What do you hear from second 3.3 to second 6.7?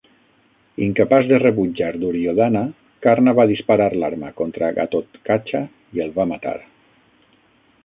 va disparar l'arma contra Ghatotkacha i el va matar.